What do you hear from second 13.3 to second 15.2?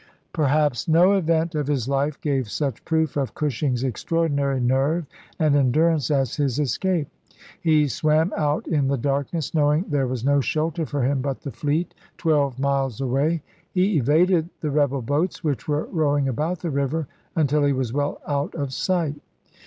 chap. ii. miles away. He evaded the rebel